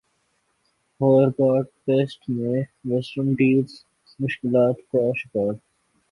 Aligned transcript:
Hobart 1.01 1.67
test 1.85 2.29
میں 2.29 2.61
West 2.85 3.17
Indies 3.19 3.73
مشکلات 4.19 4.77
کا 4.91 5.03
شکار 5.17 5.53